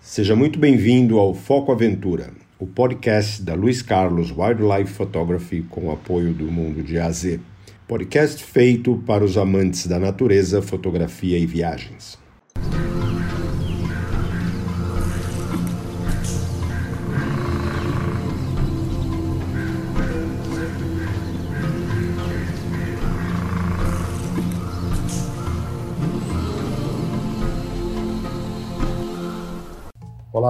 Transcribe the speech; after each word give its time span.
Seja 0.00 0.34
muito 0.34 0.58
bem-vindo 0.58 1.18
ao 1.18 1.34
Foco 1.34 1.70
Aventura, 1.70 2.30
o 2.58 2.66
podcast 2.66 3.42
da 3.42 3.52
Luiz 3.54 3.82
Carlos 3.82 4.32
Wildlife 4.34 4.94
Photography 4.94 5.62
com 5.68 5.88
o 5.88 5.92
apoio 5.92 6.32
do 6.32 6.50
Mundo 6.50 6.82
de 6.82 6.98
AZ. 6.98 7.38
Podcast 7.86 8.42
feito 8.42 9.02
para 9.06 9.22
os 9.22 9.36
amantes 9.36 9.86
da 9.86 9.98
natureza, 9.98 10.62
fotografia 10.62 11.38
e 11.38 11.44
viagens. 11.44 12.18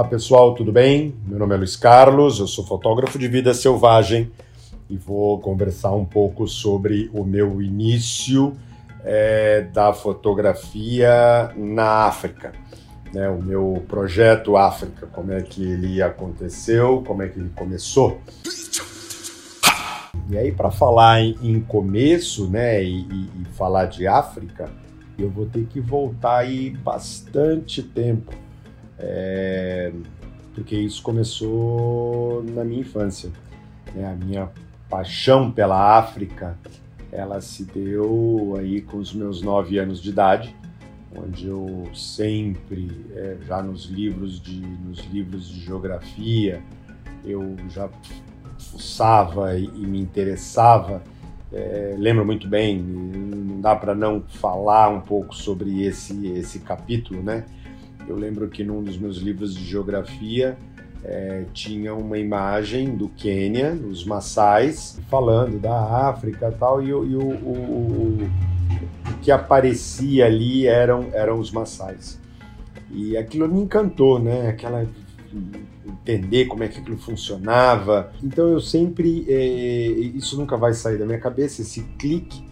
Olá 0.01 0.09
pessoal, 0.09 0.55
tudo 0.55 0.73
bem? 0.73 1.14
Meu 1.27 1.38
nome 1.38 1.55
é 1.55 1.59
Luiz 1.59 1.77
Carlos, 1.77 2.41
eu 2.41 2.47
sou 2.47 2.65
fotógrafo 2.65 3.19
de 3.19 3.29
vida 3.29 3.52
selvagem 3.52 4.33
e 4.88 4.97
vou 4.97 5.38
conversar 5.38 5.93
um 5.93 6.07
pouco 6.07 6.48
sobre 6.48 7.11
o 7.12 7.23
meu 7.23 7.61
início 7.61 8.57
é, 9.05 9.60
da 9.60 9.93
fotografia 9.93 11.52
na 11.55 12.07
África. 12.07 12.52
Né, 13.12 13.29
o 13.29 13.43
meu 13.43 13.84
projeto 13.87 14.57
África, 14.57 15.07
como 15.07 15.33
é 15.33 15.43
que 15.43 15.62
ele 15.62 16.01
aconteceu, 16.01 17.05
como 17.07 17.23
é 17.23 17.29
que 17.29 17.38
ele 17.38 17.51
começou. 17.55 18.23
E 20.30 20.38
aí, 20.38 20.51
para 20.51 20.71
falar 20.71 21.21
em, 21.21 21.37
em, 21.43 21.60
começo 21.60 22.48
né, 22.48 22.82
e, 22.82 23.02
e, 23.02 23.30
e 23.43 23.45
falar 23.55 23.85
de 23.85 24.07
África, 24.07 24.71
eu 25.19 25.29
vou 25.29 25.45
ter 25.45 25.66
que 25.66 25.79
voltar 25.79 26.38
aí 26.38 26.71
bastante 26.71 27.82
tempo 27.82 28.35
é, 29.00 29.92
porque 30.54 30.77
isso 30.77 31.02
começou 31.02 32.42
na 32.45 32.64
minha 32.64 32.80
infância. 32.80 33.30
Né? 33.95 34.07
A 34.07 34.15
minha 34.15 34.51
paixão 34.88 35.51
pela 35.51 35.98
África, 35.98 36.59
ela 37.10 37.40
se 37.40 37.65
deu 37.65 38.57
aí 38.59 38.80
com 38.82 38.98
os 38.98 39.12
meus 39.12 39.42
nove 39.42 39.79
anos 39.79 40.02
de 40.02 40.10
idade, 40.10 40.54
onde 41.16 41.48
eu 41.48 41.88
sempre, 41.95 42.90
é, 43.15 43.37
já 43.46 43.62
nos 43.62 43.87
livros 43.87 44.40
de 44.40 44.60
nos 44.60 45.01
livros 45.07 45.48
de 45.48 45.60
geografia, 45.60 46.62
eu 47.24 47.57
já 47.68 47.88
fuçava 48.59 49.59
e, 49.59 49.64
e 49.64 49.87
me 49.87 50.01
interessava. 50.01 51.02
É, 51.52 51.96
lembro 51.98 52.24
muito 52.24 52.46
bem, 52.46 52.80
não 52.80 53.60
dá 53.60 53.74
para 53.74 53.92
não 53.92 54.23
falar 54.23 54.88
um 54.88 55.01
pouco 55.01 55.35
sobre 55.35 55.82
esse 55.82 56.29
esse 56.29 56.60
capítulo, 56.60 57.23
né? 57.23 57.45
Eu 58.11 58.16
lembro 58.16 58.49
que 58.49 58.65
num 58.65 58.83
dos 58.83 58.99
meus 58.99 59.19
livros 59.19 59.55
de 59.55 59.65
geografia 59.65 60.59
é, 61.05 61.45
tinha 61.53 61.95
uma 61.95 62.19
imagem 62.19 62.97
do 62.97 63.09
Quênia, 63.09 63.73
os 63.73 64.05
Maasais, 64.05 65.00
falando 65.09 65.61
da 65.61 66.09
África 66.09 66.53
tal, 66.59 66.83
e, 66.83 66.88
e 66.88 66.93
o, 66.93 66.99
o, 66.99 67.53
o, 67.53 68.25
o, 68.25 69.19
que 69.22 69.31
aparecia 69.31 70.27
ali 70.27 70.66
eram, 70.66 71.09
eram 71.12 71.38
os 71.38 71.53
Maasais. 71.53 72.19
E 72.91 73.16
aquilo 73.16 73.49
me 73.49 73.61
encantou, 73.61 74.19
né? 74.19 74.49
Aquela 74.49 74.84
entender 75.87 76.47
como 76.47 76.65
é 76.65 76.69
que 76.69 76.81
aquilo 76.81 76.99
funcionava. 76.99 78.12
Então 78.25 78.49
eu 78.49 78.61
sempre, 78.61 79.25
é, 79.28 79.87
isso 80.16 80.37
nunca 80.37 80.56
vai 80.56 80.75
sair 80.75 80.99
da 80.99 81.06
minha 81.06 81.21
cabeça, 81.21 81.62
esse 81.62 81.83
clique 81.97 82.50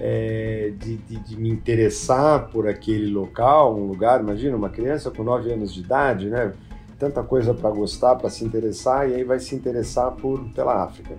é, 0.00 0.72
de, 0.78 0.96
de, 0.96 1.16
de, 1.20 1.36
me 1.36 1.48
interessar 1.48 2.48
por 2.48 2.68
aquele 2.68 3.10
local, 3.10 3.76
um 3.76 3.86
lugar. 3.86 4.20
Imagina 4.20 4.56
uma 4.56 4.70
criança 4.70 5.10
com 5.10 5.22
9 5.22 5.52
anos 5.52 5.72
de 5.72 5.80
idade, 5.80 6.28
né? 6.28 6.52
Tanta 6.98 7.22
coisa 7.22 7.52
para 7.52 7.70
gostar, 7.70 8.16
para 8.16 8.30
se 8.30 8.44
interessar, 8.44 9.08
e 9.08 9.14
aí 9.14 9.24
vai 9.24 9.38
se 9.38 9.54
interessar 9.54 10.12
por, 10.12 10.48
pela 10.52 10.82
África. 10.82 11.16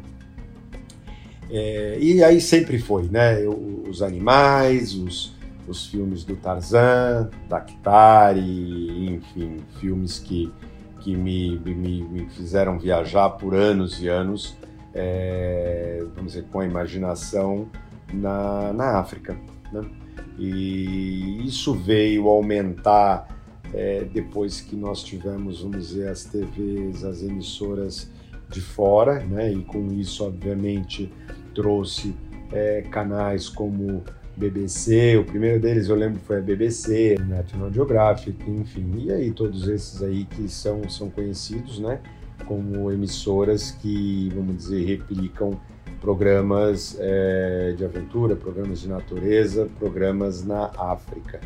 É, 1.49 1.97
e 1.99 2.23
aí 2.23 2.41
sempre 2.41 2.79
foi, 2.79 3.03
né? 3.03 3.39
Os 3.47 4.01
animais, 4.01 4.93
os, 4.95 5.35
os 5.67 5.85
filmes 5.87 6.23
do 6.23 6.35
Tarzan, 6.35 7.29
Daktari, 7.47 9.15
enfim, 9.15 9.57
filmes 9.79 10.19
que, 10.19 10.51
que 11.01 11.15
me, 11.15 11.57
me, 11.59 12.03
me 12.03 12.29
fizeram 12.29 12.79
viajar 12.79 13.29
por 13.31 13.53
anos 13.53 14.01
e 14.01 14.07
anos, 14.07 14.57
é, 14.93 16.03
vamos 16.15 16.33
dizer, 16.33 16.45
com 16.51 16.59
a 16.59 16.65
imaginação 16.65 17.67
na, 18.13 18.73
na 18.73 18.99
África. 18.99 19.37
Né? 19.71 19.83
E 20.37 21.45
isso 21.45 21.73
veio 21.73 22.27
aumentar 22.27 23.27
é, 23.73 24.03
depois 24.05 24.61
que 24.61 24.75
nós 24.75 25.03
tivemos, 25.03 25.61
vamos 25.61 25.89
dizer, 25.89 26.07
as 26.09 26.23
TVs, 26.25 27.03
as 27.03 27.21
emissoras 27.23 28.09
de 28.49 28.61
fora, 28.61 29.19
né? 29.25 29.51
e 29.51 29.63
com 29.63 29.91
isso, 29.91 30.25
obviamente, 30.25 31.11
trouxe 31.53 32.15
é, 32.51 32.81
canais 32.83 33.49
como 33.49 34.03
BBC, 34.37 35.15
o 35.17 35.23
primeiro 35.23 35.61
deles 35.61 35.87
eu 35.87 35.95
lembro 35.95 36.19
foi 36.19 36.39
a 36.39 36.41
BBC, 36.41 37.15
National 37.25 37.71
Geographic, 37.71 38.37
enfim, 38.49 38.91
e 38.97 39.11
aí 39.11 39.31
todos 39.31 39.67
esses 39.67 40.03
aí 40.03 40.25
que 40.25 40.49
são, 40.49 40.87
são 40.89 41.09
conhecidos, 41.09 41.79
né, 41.79 42.01
como 42.45 42.91
emissoras 42.91 43.71
que, 43.71 44.29
vamos 44.35 44.57
dizer, 44.57 44.85
replicam 44.85 45.57
programas 46.05 46.95
é, 46.99 47.73
de 47.75 47.83
aventura, 47.83 48.35
programas 48.35 48.79
de 48.79 48.87
natureza, 48.87 49.67
programas 49.79 50.45
na 50.45 50.69
África, 50.77 51.41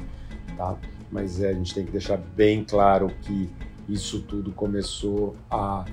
tá? 0.58 0.76
Mas 1.10 1.42
é, 1.42 1.52
a 1.52 1.54
gente 1.54 1.74
tem 1.74 1.86
que 1.86 1.94
deixar 1.94 2.18
bem 2.18 2.66
claro 2.66 3.10
que 3.22 3.50
isso 3.88 4.20
tudo 4.24 4.52
começou 4.52 5.34
há 5.50 5.86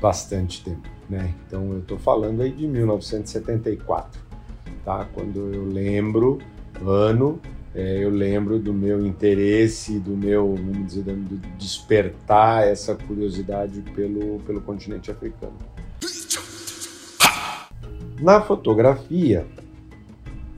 bastante 0.00 0.64
tempo, 0.64 0.88
né? 1.08 1.32
Então 1.46 1.72
eu 1.72 1.78
estou 1.78 1.96
falando 1.96 2.42
aí 2.42 2.50
de 2.50 2.66
1974, 2.66 4.20
tá? 4.84 5.06
Quando 5.14 5.54
eu 5.54 5.64
lembro 5.64 6.38
ano, 6.84 7.40
é, 7.72 8.02
eu 8.02 8.10
lembro 8.10 8.58
do 8.58 8.74
meu 8.74 9.06
interesse, 9.06 10.00
do 10.00 10.16
meu, 10.16 10.56
vamos 10.56 10.88
dizer, 10.88 11.04
do 11.04 11.36
despertar 11.56 12.66
essa 12.66 12.96
curiosidade 12.96 13.80
pelo 13.94 14.40
pelo 14.40 14.60
continente 14.60 15.08
africano. 15.08 15.56
Na 18.20 18.40
fotografia, 18.40 19.46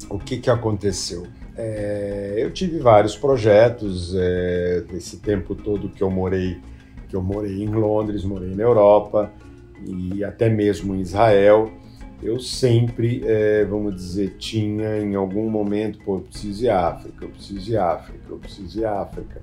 o 0.09 0.19
que, 0.19 0.39
que 0.39 0.49
aconteceu? 0.49 1.27
É, 1.57 2.37
eu 2.39 2.51
tive 2.51 2.79
vários 2.79 3.15
projetos 3.15 4.15
é, 4.17 4.83
esse 4.95 5.19
tempo 5.19 5.55
todo 5.55 5.91
que 5.91 6.03
eu 6.03 6.11
morei, 6.11 6.59
que 7.09 7.15
eu 7.15 7.23
morei 7.23 7.63
em 7.63 7.69
Londres, 7.69 8.25
morei 8.25 8.55
na 8.55 8.63
Europa 8.63 9.31
e 9.85 10.25
até 10.25 10.49
mesmo 10.49 10.95
em 10.95 11.01
Israel. 11.01 11.71
Eu 12.23 12.41
sempre, 12.41 13.23
é, 13.27 13.65
vamos 13.65 13.95
dizer, 13.95 14.37
tinha 14.39 14.99
em 14.99 15.15
algum 15.15 15.51
momento, 15.51 15.99
pô, 16.03 16.17
eu 16.17 16.21
preciso 16.21 16.65
ir 16.65 16.71
à 16.71 16.89
África, 16.89 17.25
eu 17.25 17.29
preciso 17.29 17.71
ir 17.71 17.77
à 17.77 17.93
África, 17.93 18.25
eu 18.29 18.39
preciso 18.39 18.81
ir 18.81 18.85
à 18.87 19.03
África. 19.03 19.43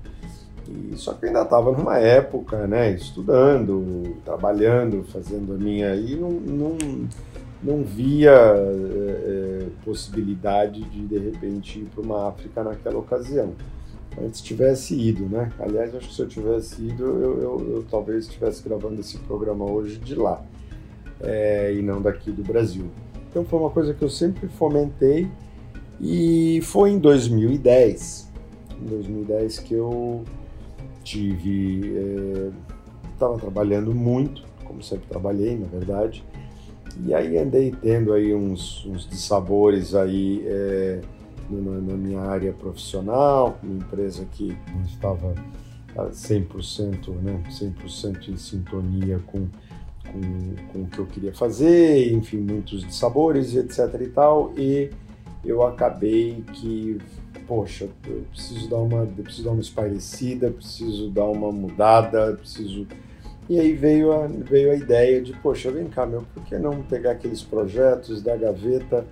E, 0.68 0.96
só 0.96 1.12
que 1.14 1.24
eu 1.24 1.28
ainda 1.28 1.42
estava 1.42 1.70
numa 1.72 1.98
época, 1.98 2.66
né, 2.66 2.90
estudando, 2.90 4.16
trabalhando, 4.24 5.04
fazendo 5.04 5.54
a 5.54 5.56
minha. 5.56 5.94
E 5.94 6.16
não, 6.16 6.30
não 6.30 6.78
não 7.62 7.82
via 7.82 8.32
é, 8.32 9.66
possibilidade 9.84 10.82
de 10.82 11.06
de 11.06 11.18
repente 11.18 11.80
ir 11.80 11.84
para 11.86 12.02
uma 12.02 12.28
África 12.28 12.62
naquela 12.62 12.98
ocasião. 12.98 13.54
Antes 14.20 14.40
tivesse 14.40 14.98
ido, 14.98 15.26
né? 15.26 15.52
Aliás, 15.58 15.94
acho 15.94 16.08
que 16.08 16.14
se 16.14 16.22
eu 16.22 16.28
tivesse 16.28 16.82
ido, 16.82 17.04
eu, 17.04 17.40
eu, 17.40 17.74
eu 17.74 17.86
talvez 17.88 18.24
estivesse 18.24 18.62
gravando 18.62 19.00
esse 19.00 19.18
programa 19.18 19.64
hoje 19.64 19.98
de 19.98 20.14
lá 20.14 20.42
é, 21.20 21.72
e 21.74 21.82
não 21.82 22.00
daqui 22.00 22.30
do 22.30 22.42
Brasil. 22.42 22.86
Então 23.30 23.44
foi 23.44 23.58
uma 23.58 23.70
coisa 23.70 23.94
que 23.94 24.02
eu 24.02 24.08
sempre 24.08 24.48
fomentei 24.48 25.28
e 26.00 26.60
foi 26.62 26.90
em 26.90 26.98
2010, 26.98 28.32
em 28.80 28.86
2010 28.86 29.58
que 29.60 29.74
eu 29.74 30.24
tive, 31.02 31.94
estava 33.12 33.34
é, 33.34 33.38
trabalhando 33.38 33.94
muito, 33.94 34.42
como 34.64 34.82
sempre 34.82 35.06
trabalhei, 35.08 35.56
na 35.56 35.66
verdade, 35.66 36.24
e 37.04 37.14
aí 37.14 37.38
andei 37.38 37.70
tendo 37.70 38.12
aí 38.12 38.34
uns, 38.34 38.84
uns 38.86 39.08
dissabores 39.08 39.94
aí 39.94 40.42
é, 40.46 41.00
na, 41.48 41.80
na, 41.80 41.94
minha 41.94 42.20
área 42.20 42.52
profissional, 42.52 43.58
uma 43.62 43.76
empresa 43.76 44.24
que 44.32 44.56
não 44.74 44.82
estava 44.82 45.34
100%, 45.96 47.08
né, 47.22 47.42
100% 47.50 48.28
em 48.28 48.36
sintonia 48.36 49.20
com, 49.26 49.46
com, 50.10 50.54
com 50.72 50.82
o 50.82 50.86
que 50.86 50.98
eu 50.98 51.06
queria 51.06 51.32
fazer, 51.32 52.12
enfim, 52.12 52.38
muitos 52.38 52.84
dissabores 52.84 53.54
etc 53.54 54.00
e 54.00 54.08
tal, 54.08 54.52
e 54.56 54.90
eu 55.44 55.62
acabei 55.62 56.42
que, 56.52 56.98
poxa, 57.46 57.88
eu 58.06 58.24
preciso 58.30 58.68
dar 58.68 58.78
uma, 58.78 59.06
preciso 59.06 59.44
dar 59.44 59.52
uma 59.52 59.60
espairecida, 59.60 60.50
preciso 60.50 61.10
dar 61.10 61.26
uma 61.26 61.52
mudada, 61.52 62.34
preciso 62.34 62.86
e 63.48 63.58
aí 63.58 63.72
veio 63.72 64.12
a, 64.12 64.26
veio 64.26 64.70
a 64.70 64.74
ideia 64.74 65.22
de, 65.22 65.32
poxa, 65.32 65.70
vem 65.70 65.86
cá, 65.86 66.04
meu, 66.04 66.22
por 66.34 66.44
que 66.44 66.58
não 66.58 66.82
pegar 66.82 67.12
aqueles 67.12 67.42
projetos 67.42 68.22
da 68.22 68.36
gaveta 68.36 69.06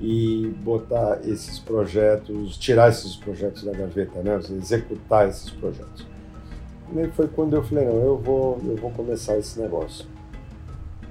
e 0.00 0.46
botar 0.62 1.20
esses 1.24 1.58
projetos, 1.58 2.56
tirar 2.56 2.88
esses 2.88 3.16
projetos 3.16 3.64
da 3.64 3.72
gaveta, 3.72 4.22
né? 4.22 4.38
Executar 4.56 5.28
esses 5.28 5.50
projetos. 5.50 6.06
E 6.96 7.06
foi 7.08 7.28
quando 7.28 7.54
eu 7.54 7.62
falei, 7.62 7.84
não, 7.84 7.96
eu 7.96 8.16
vou, 8.16 8.60
eu 8.64 8.76
vou 8.76 8.90
começar 8.92 9.36
esse 9.38 9.60
negócio. 9.60 10.06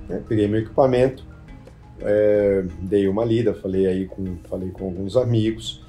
É, 0.09 0.17
peguei 0.27 0.47
meu 0.47 0.61
equipamento, 0.61 1.23
é, 2.01 2.65
dei 2.81 3.07
uma 3.07 3.23
lida, 3.23 3.53
falei 3.53 3.87
aí 3.87 4.05
com, 4.07 4.37
falei 4.49 4.71
com 4.71 4.85
alguns 4.85 5.15
amigos 5.15 5.85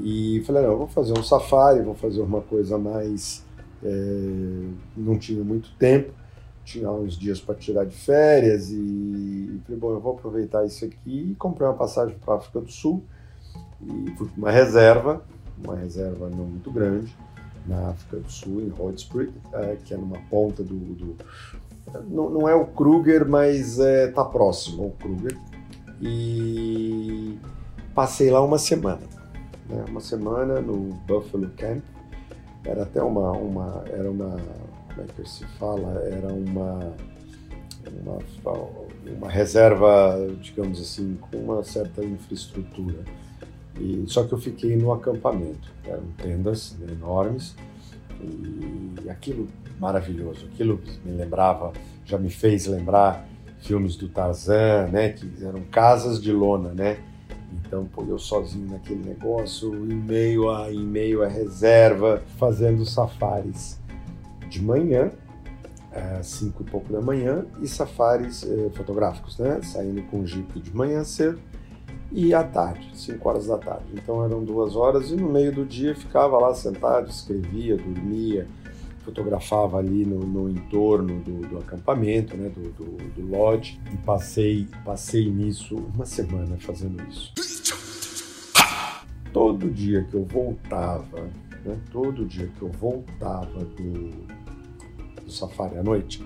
e 0.00 0.42
falei, 0.46 0.62
não, 0.62 0.70
eu 0.70 0.78
vou 0.78 0.88
fazer 0.88 1.18
um 1.18 1.22
safari, 1.22 1.82
vou 1.82 1.94
fazer 1.94 2.20
uma 2.20 2.40
coisa 2.40 2.78
mais... 2.78 3.44
É, 3.80 4.60
não 4.96 5.16
tinha 5.18 5.44
muito 5.44 5.70
tempo, 5.78 6.12
tinha 6.68 6.90
uns 6.90 7.16
dias 7.16 7.40
para 7.40 7.54
tirar 7.54 7.86
de 7.86 7.96
férias 7.96 8.70
e 8.70 9.58
falei, 9.64 9.80
bom, 9.80 9.90
eu 9.92 10.00
vou 10.00 10.12
aproveitar 10.12 10.66
isso 10.66 10.84
aqui 10.84 11.30
e 11.30 11.34
comprei 11.34 11.66
uma 11.66 11.74
passagem 11.74 12.14
para 12.18 12.34
a 12.34 12.36
África 12.36 12.60
do 12.60 12.70
Sul 12.70 13.02
e 13.80 14.10
fui 14.16 14.28
para 14.28 14.36
uma 14.36 14.50
reserva, 14.50 15.24
uma 15.64 15.76
reserva 15.76 16.28
não 16.28 16.44
muito 16.44 16.70
grande, 16.70 17.16
na 17.66 17.88
África 17.88 18.18
do 18.18 18.30
Sul, 18.30 18.60
em 18.60 18.72
Hoedspruit, 18.78 19.32
é, 19.54 19.76
que 19.82 19.94
é 19.94 19.96
numa 19.96 20.18
ponta 20.28 20.62
do, 20.62 20.74
do 20.74 21.16
não, 22.06 22.28
não, 22.28 22.46
é 22.46 22.54
o 22.54 22.66
Kruger, 22.66 23.26
mas 23.26 23.78
está 23.78 23.88
é, 23.88 24.06
tá 24.08 24.24
próximo 24.26 24.84
ao 24.84 24.90
Kruger. 24.90 25.38
E 26.02 27.38
passei 27.94 28.30
lá 28.30 28.42
uma 28.42 28.58
semana. 28.58 29.00
Né? 29.66 29.86
Uma 29.88 30.00
semana 30.00 30.60
no 30.60 30.92
Buffalo 31.06 31.48
Camp. 31.56 31.82
Era 32.62 32.82
até 32.82 33.02
uma, 33.02 33.32
uma, 33.32 33.84
era 33.86 34.10
uma, 34.10 34.36
como 34.98 35.02
é 35.02 35.22
que 35.22 35.28
se 35.28 35.44
fala? 35.58 35.92
Era 36.10 36.32
uma, 36.32 36.92
uma, 38.02 38.18
uma 39.16 39.30
reserva, 39.30 40.16
digamos 40.40 40.80
assim, 40.80 41.16
com 41.20 41.36
uma 41.36 41.62
certa 41.62 42.04
infraestrutura. 42.04 43.04
E, 43.78 44.04
só 44.08 44.24
que 44.24 44.32
eu 44.32 44.38
fiquei 44.38 44.76
no 44.76 44.92
acampamento. 44.92 45.72
Eram 45.84 46.06
tendas 46.16 46.76
enormes 46.90 47.54
e 48.20 49.08
aquilo 49.08 49.48
maravilhoso. 49.78 50.46
Aquilo 50.52 50.80
me 51.04 51.12
lembrava, 51.12 51.72
já 52.04 52.18
me 52.18 52.30
fez 52.30 52.66
lembrar 52.66 53.28
filmes 53.60 53.94
do 53.96 54.08
Tarzan, 54.08 54.88
né, 54.88 55.10
que 55.10 55.44
eram 55.44 55.62
casas 55.64 56.20
de 56.20 56.32
lona, 56.32 56.72
né? 56.72 56.98
Então, 57.52 57.86
pô, 57.86 58.04
eu 58.04 58.18
sozinho 58.18 58.70
naquele 58.70 59.04
negócio, 59.04 59.74
em 59.74 59.94
meio 59.94 60.50
a 60.50 60.72
em 60.72 60.84
meio 60.84 61.22
a 61.22 61.28
reserva, 61.28 62.22
fazendo 62.38 62.84
safaris 62.84 63.78
de 64.48 64.62
manhã, 64.62 65.10
às 66.18 66.26
cinco 66.26 66.62
e 66.62 66.66
pouco 66.66 66.92
da 66.92 67.00
manhã, 67.00 67.46
e 67.60 67.68
safaris 67.68 68.44
eh, 68.44 68.70
fotográficos, 68.74 69.38
né? 69.38 69.60
Saindo 69.62 70.02
com 70.04 70.20
o 70.20 70.26
jeep 70.26 70.60
de 70.60 70.74
manhã 70.74 71.04
cedo 71.04 71.40
e 72.10 72.32
à 72.32 72.42
tarde, 72.42 72.90
5 72.94 73.28
horas 73.28 73.46
da 73.46 73.58
tarde. 73.58 73.84
Então 73.92 74.24
eram 74.24 74.42
duas 74.42 74.74
horas 74.74 75.10
e 75.10 75.16
no 75.16 75.30
meio 75.30 75.52
do 75.52 75.64
dia 75.64 75.94
ficava 75.94 76.38
lá 76.38 76.54
sentado, 76.54 77.10
escrevia, 77.10 77.76
dormia, 77.76 78.46
fotografava 79.04 79.78
ali 79.78 80.04
no, 80.04 80.20
no 80.20 80.48
entorno 80.48 81.20
do, 81.20 81.46
do, 81.48 81.58
acampamento, 81.58 82.36
né, 82.36 82.48
do, 82.48 82.70
do, 82.72 82.96
do 83.14 83.26
lodge 83.26 83.80
e 83.92 83.96
passei, 83.98 84.68
passei 84.84 85.30
nisso 85.30 85.76
uma 85.94 86.06
semana 86.06 86.56
fazendo 86.58 87.02
isso. 87.08 87.32
Todo 89.32 89.70
dia 89.70 90.04
que 90.04 90.14
eu 90.14 90.24
voltava, 90.24 91.28
né, 91.64 91.78
todo 91.92 92.24
dia 92.24 92.50
que 92.58 92.62
eu 92.62 92.70
voltava 92.70 93.64
do, 93.64 94.10
do 95.28 95.32
safari 95.32 95.78
à 95.78 95.82
noite, 95.82 96.24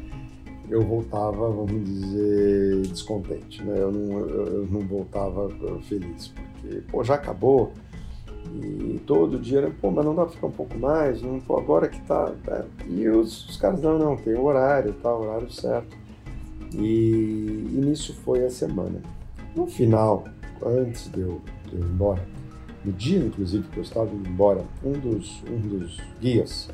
eu 0.70 0.80
voltava, 0.80 1.50
vamos 1.50 1.84
dizer, 1.84 2.82
descontente, 2.86 3.62
né? 3.62 3.74
Eu 3.78 3.92
não, 3.92 4.18
eu, 4.20 4.66
não 4.70 4.80
voltava 4.80 5.50
feliz, 5.82 6.28
porque, 6.28 6.80
pô, 6.90 7.04
já 7.04 7.16
acabou, 7.16 7.72
e 8.54 9.00
todo 9.06 9.38
dia 9.38 9.72
pô, 9.80 9.90
mas 9.90 10.04
não 10.04 10.14
dá 10.14 10.24
pra 10.24 10.32
ficar 10.32 10.46
um 10.46 10.52
pouco 10.52 10.78
mais, 10.78 11.20
não, 11.20 11.40
pô, 11.40 11.58
agora 11.58 11.88
que 11.88 12.00
tá. 12.02 12.32
É. 12.48 12.64
E 12.88 13.08
os, 13.08 13.48
os, 13.48 13.56
caras, 13.56 13.82
não, 13.82 13.98
não, 13.98 14.16
tem 14.16 14.34
horário, 14.34 14.94
tá, 14.94 15.14
o 15.14 15.22
horário 15.22 15.50
certo. 15.50 15.96
E, 16.74 17.68
e 17.70 17.80
nisso 17.84 18.14
foi 18.24 18.44
a 18.44 18.50
semana. 18.50 19.00
No 19.54 19.66
final, 19.66 20.24
antes 20.64 21.10
de 21.10 21.20
eu, 21.20 21.42
de 21.68 21.76
eu 21.76 21.80
ir 21.80 21.84
embora, 21.84 22.26
no 22.84 22.92
dia, 22.92 23.18
inclusive, 23.18 23.68
que 23.68 23.76
eu 23.76 23.82
estava 23.82 24.12
indo 24.12 24.28
embora, 24.28 24.64
um 24.82 24.92
dos, 24.92 25.42
um 25.44 25.58
dos 25.58 26.00
guias 26.20 26.68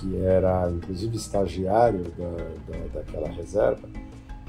que 0.00 0.16
era 0.16 0.70
inclusive 0.70 1.16
estagiário 1.16 2.04
da, 2.16 2.72
da 2.72 2.86
daquela 2.94 3.28
reserva, 3.28 3.88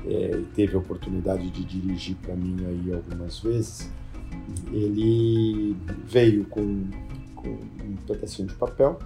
é, 0.06 0.32
e 0.36 0.46
teve 0.56 0.76
a 0.76 0.80
oportunidade 0.80 1.50
de 1.50 1.64
dirigir 1.64 2.16
para 2.16 2.36
mim 2.36 2.58
aí 2.66 2.94
algumas 2.94 3.40
vezes, 3.40 3.90
ele 4.72 5.76
veio 6.06 6.46
com, 6.46 6.86
com 7.36 7.50
um 7.50 7.96
pedacinho 8.08 8.48
de 8.48 8.56
papel 8.56 8.98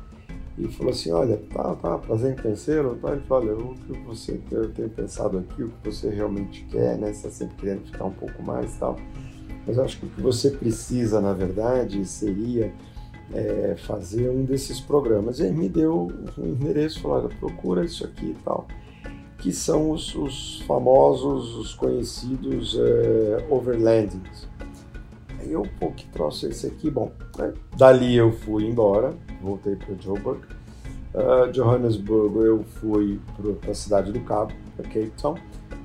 e 0.57 0.68
falou 0.69 0.94
assim, 0.94 1.12
olha, 1.12 1.38
tá, 1.53 1.75
tá, 1.75 1.97
prazer 1.97 2.33
em 2.33 2.42
conhecê-lo, 2.42 2.95
tá? 2.95 3.12
ele 3.12 3.21
falou, 3.21 3.44
olha, 3.44 3.57
o 3.57 3.75
que 3.75 3.91
você, 4.06 4.39
eu 4.51 4.71
tenho 4.71 4.89
pensado 4.89 5.39
aqui, 5.39 5.63
o 5.63 5.69
que 5.69 5.91
você 5.91 6.09
realmente 6.09 6.63
quer, 6.71 6.98
né, 6.98 7.07
você 7.07 7.27
está 7.27 7.30
sempre 7.30 7.56
querendo 7.57 7.86
ficar 7.86 8.06
um 8.06 8.13
pouco 8.13 8.41
mais 8.41 8.77
tal, 8.77 8.98
mas 9.68 9.77
eu 9.77 9.83
acho 9.83 10.00
que 10.00 10.06
o 10.06 10.09
que 10.09 10.21
você 10.21 10.51
precisa, 10.51 11.19
na 11.19 11.33
verdade, 11.33 12.06
seria 12.06 12.71
é, 13.33 13.75
fazer 13.77 14.30
um 14.30 14.44
desses 14.44 14.80
programas. 14.80 15.39
E 15.39 15.44
aí 15.44 15.51
me 15.51 15.69
deu 15.69 16.12
um 16.38 16.48
endereço, 16.48 17.01
falou, 17.01 17.30
procura 17.39 17.83
isso 17.83 18.06
aqui 18.06 18.27
e 18.27 18.38
tal, 18.44 18.68
que 19.38 19.51
são 19.51 19.92
os, 19.92 20.16
os 20.16 20.62
famosos, 20.62 21.56
os 21.56 21.74
conhecidos 21.74 22.77
é, 22.80 23.48
overlandings. 23.50 24.48
Aí 25.39 25.51
eu, 25.51 25.63
pô, 25.80 25.92
que 25.92 26.07
trouxe 26.07 26.48
esse 26.48 26.68
aqui? 26.68 26.89
Bom, 26.89 27.12
né? 27.38 27.54
dali 27.77 28.16
eu 28.16 28.31
fui 28.31 28.66
embora, 28.66 29.13
voltei 29.42 29.75
para 29.75 29.94
Joburg. 29.95 30.42
Uh, 31.13 31.50
Johannesburg 31.54 32.36
eu 32.39 32.63
fui 32.63 33.22
para 33.62 33.72
a 33.72 33.75
cidade 33.75 34.12
do 34.12 34.19
Cabo, 34.22 34.51
para 34.75 34.83
Cape 34.86 35.12
Town. 35.22 35.36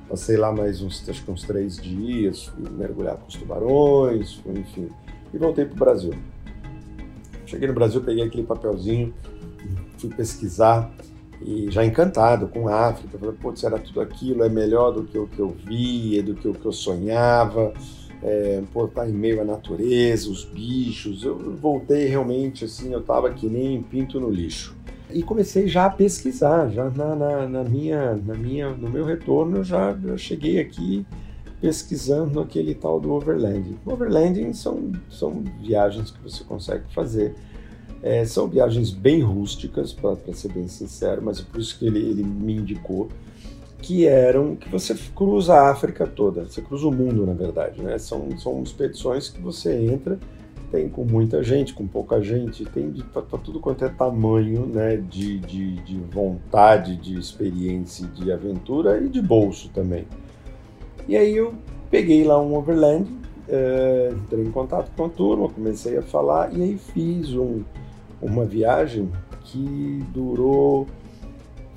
Passei 0.09 0.35
lá 0.35 0.51
mais 0.51 0.81
uns, 0.81 1.07
acho 1.07 1.23
que 1.23 1.31
uns 1.31 1.43
três 1.43 1.77
dias, 1.77 2.47
fui 2.47 2.69
mergulhar 2.69 3.15
com 3.15 3.27
os 3.27 3.35
tubarões, 3.35 4.33
fui, 4.33 4.59
enfim, 4.59 4.89
e 5.33 5.37
voltei 5.37 5.63
para 5.63 5.75
o 5.75 5.77
Brasil. 5.77 6.13
Cheguei 7.51 7.67
no 7.67 7.73
Brasil, 7.73 7.99
peguei 7.99 8.23
aquele 8.23 8.43
papelzinho, 8.43 9.13
fui 9.97 10.09
pesquisar 10.09 10.89
e 11.41 11.69
já 11.69 11.83
encantado 11.83 12.47
com 12.47 12.69
a 12.69 12.87
África. 12.87 13.17
Falei, 13.17 13.35
putz, 13.35 13.65
era 13.65 13.77
tudo 13.77 13.99
aquilo, 13.99 14.45
é 14.45 14.47
melhor 14.47 14.91
do 14.91 15.03
que 15.03 15.17
o 15.17 15.27
que 15.27 15.39
eu 15.39 15.49
via, 15.49 16.23
do 16.23 16.33
que 16.33 16.47
o 16.47 16.53
que 16.53 16.65
eu 16.65 16.71
sonhava. 16.71 17.73
É, 18.23 18.61
pô, 18.71 18.87
tá 18.87 19.05
em 19.05 19.11
meio 19.11 19.41
à 19.41 19.43
natureza, 19.43 20.29
os 20.29 20.45
bichos. 20.45 21.25
Eu 21.25 21.57
voltei 21.57 22.07
realmente 22.07 22.63
assim, 22.63 22.93
eu 22.93 23.01
tava 23.01 23.29
que 23.33 23.47
nem 23.47 23.83
pinto 23.83 24.17
no 24.17 24.29
lixo. 24.29 24.73
E 25.09 25.21
comecei 25.21 25.67
já 25.67 25.87
a 25.87 25.89
pesquisar, 25.89 26.69
já 26.69 26.89
na, 26.89 27.13
na, 27.17 27.49
na 27.49 27.63
minha, 27.65 28.15
na 28.15 28.33
minha, 28.33 28.69
no 28.69 28.89
meu 28.89 29.03
retorno 29.03 29.57
eu 29.57 29.63
já 29.65 29.91
eu 30.05 30.17
cheguei 30.17 30.57
aqui 30.57 31.05
pesquisando 31.61 32.39
aquele 32.39 32.73
tal 32.73 32.99
do 32.99 33.11
overlanding. 33.11 33.77
Overlanding 33.85 34.51
são, 34.51 34.91
são 35.11 35.43
viagens 35.61 36.09
que 36.09 36.21
você 36.21 36.43
consegue 36.43 36.83
fazer. 36.91 37.35
É, 38.01 38.25
são 38.25 38.47
viagens 38.47 38.89
bem 38.89 39.21
rústicas, 39.21 39.93
para 39.93 40.17
ser 40.33 40.51
bem 40.51 40.67
sincero, 40.67 41.21
mas 41.23 41.39
é 41.39 41.43
por 41.43 41.61
isso 41.61 41.77
que 41.77 41.85
ele, 41.85 41.99
ele 41.99 42.23
me 42.23 42.55
indicou, 42.55 43.09
que 43.79 44.07
eram 44.07 44.55
que 44.55 44.67
você 44.67 44.95
cruza 45.15 45.53
a 45.53 45.69
África 45.69 46.07
toda, 46.07 46.45
você 46.45 46.63
cruza 46.63 46.87
o 46.87 46.91
mundo, 46.91 47.27
na 47.27 47.33
verdade. 47.33 47.79
Né? 47.79 47.99
São, 47.99 48.35
são 48.39 48.63
expedições 48.63 49.29
que 49.29 49.39
você 49.39 49.75
entra, 49.75 50.19
tem 50.71 50.89
com 50.89 51.05
muita 51.05 51.43
gente, 51.43 51.75
com 51.75 51.85
pouca 51.85 52.19
gente, 52.23 52.65
tem 52.65 52.91
para 53.13 53.37
tudo 53.37 53.59
quanto 53.59 53.85
é 53.85 53.89
tamanho 53.89 54.65
né? 54.65 54.97
de, 54.97 55.37
de, 55.37 55.75
de 55.83 55.97
vontade, 56.11 56.95
de 56.95 57.19
experiência, 57.19 58.07
de 58.07 58.31
aventura 58.31 58.99
e 58.99 59.07
de 59.07 59.21
bolso 59.21 59.69
também. 59.69 60.07
E 61.07 61.17
aí 61.17 61.35
eu 61.35 61.53
peguei 61.89 62.23
lá 62.23 62.39
um 62.41 62.55
overland, 62.55 63.11
uh, 63.47 64.15
entrei 64.15 64.45
em 64.45 64.51
contato 64.51 64.91
com 64.95 65.05
a 65.05 65.09
turma, 65.09 65.49
comecei 65.49 65.97
a 65.97 66.01
falar 66.01 66.53
e 66.53 66.61
aí 66.61 66.77
fiz 66.77 67.33
um, 67.33 67.63
uma 68.21 68.45
viagem 68.45 69.11
que 69.43 70.03
durou 70.13 70.87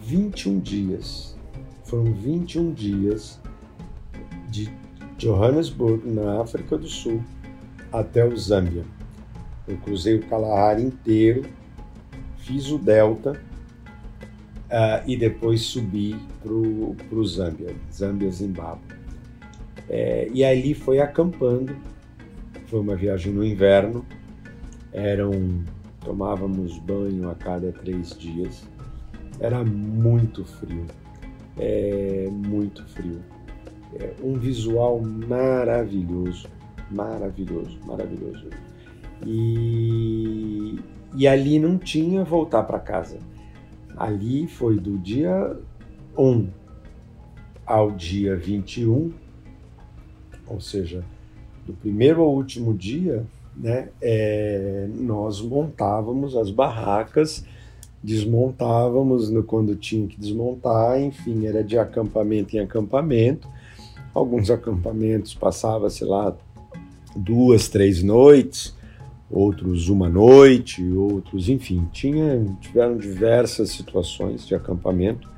21 0.00 0.60
dias. 0.60 1.36
Foram 1.84 2.12
21 2.12 2.72
dias 2.72 3.40
de 4.48 4.70
Johannesburg, 5.18 6.08
na 6.08 6.40
África 6.40 6.76
do 6.76 6.86
Sul, 6.86 7.22
até 7.92 8.24
o 8.24 8.36
Zâmbia. 8.36 8.84
Eu 9.66 9.76
cruzei 9.78 10.16
o 10.16 10.26
Kalahari 10.26 10.82
inteiro, 10.82 11.44
fiz 12.36 12.70
o 12.70 12.78
Delta 12.78 13.40
uh, 14.64 15.02
e 15.06 15.16
depois 15.16 15.62
subi 15.62 16.16
para 16.42 16.52
o 16.52 17.26
Zâmbia, 17.26 17.74
Zâmbia, 17.92 18.30
Zimbábue. 18.30 19.03
É, 19.88 20.28
e 20.32 20.44
ali 20.44 20.74
foi 20.74 21.00
acampando. 21.00 21.76
Foi 22.66 22.80
uma 22.80 22.96
viagem 22.96 23.32
no 23.32 23.44
inverno. 23.44 24.04
Eram 24.92 25.32
tomávamos 26.04 26.78
banho 26.78 27.30
a 27.30 27.34
cada 27.34 27.72
três 27.72 28.16
dias. 28.16 28.64
Era 29.40 29.64
muito 29.64 30.44
frio, 30.44 30.86
é, 31.58 32.28
muito 32.30 32.84
frio. 32.84 33.20
É, 33.98 34.12
um 34.22 34.34
visual 34.34 35.00
maravilhoso, 35.00 36.48
maravilhoso, 36.90 37.78
maravilhoso. 37.84 38.48
E, 39.26 40.78
e 41.16 41.26
ali 41.26 41.58
não 41.58 41.78
tinha 41.78 42.22
voltar 42.22 42.62
para 42.64 42.78
casa. 42.78 43.18
Ali 43.96 44.46
foi 44.46 44.78
do 44.78 44.98
dia 44.98 45.56
1 46.18 46.48
ao 47.66 47.90
dia 47.92 48.36
21, 48.36 49.12
ou 50.46 50.60
seja, 50.60 51.04
do 51.66 51.72
primeiro 51.72 52.22
ao 52.22 52.34
último 52.34 52.74
dia, 52.74 53.24
né, 53.56 53.88
é, 54.02 54.88
nós 54.94 55.40
montávamos 55.40 56.36
as 56.36 56.50
barracas, 56.50 57.44
desmontávamos 58.02 59.30
no, 59.30 59.42
quando 59.42 59.74
tinha 59.76 60.06
que 60.06 60.20
desmontar, 60.20 61.00
enfim, 61.00 61.46
era 61.46 61.62
de 61.62 61.78
acampamento 61.78 62.56
em 62.56 62.60
acampamento. 62.60 63.48
Alguns 64.12 64.50
acampamentos 64.50 65.34
passava-se 65.34 66.04
lá 66.04 66.36
duas, 67.16 67.68
três 67.68 68.02
noites, 68.02 68.76
outros 69.30 69.88
uma 69.88 70.08
noite, 70.08 70.84
outros, 70.92 71.48
enfim, 71.48 71.88
tinha, 71.92 72.44
tiveram 72.60 72.96
diversas 72.96 73.70
situações 73.70 74.46
de 74.46 74.54
acampamento 74.54 75.33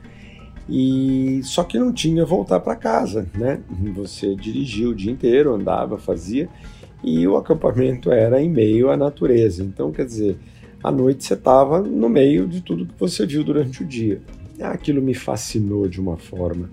e 0.68 1.40
só 1.44 1.62
que 1.62 1.78
não 1.78 1.92
tinha 1.92 2.24
voltar 2.24 2.60
para 2.60 2.74
casa, 2.74 3.26
né? 3.34 3.60
Você 3.94 4.34
dirigia 4.34 4.88
o 4.88 4.94
dia 4.94 5.12
inteiro, 5.12 5.54
andava, 5.54 5.96
fazia 5.96 6.48
e 7.04 7.26
o 7.26 7.36
acampamento 7.36 8.10
era 8.10 8.42
em 8.42 8.50
meio 8.50 8.90
à 8.90 8.96
natureza. 8.96 9.62
Então, 9.62 9.92
quer 9.92 10.04
dizer, 10.04 10.36
à 10.82 10.90
noite 10.90 11.24
você 11.24 11.34
estava 11.34 11.80
no 11.80 12.08
meio 12.08 12.48
de 12.48 12.60
tudo 12.60 12.86
que 12.86 12.98
você 12.98 13.24
viu 13.24 13.44
durante 13.44 13.82
o 13.82 13.86
dia. 13.86 14.20
Aquilo 14.60 15.00
me 15.00 15.14
fascinou 15.14 15.86
de 15.88 16.00
uma 16.00 16.16
forma. 16.16 16.68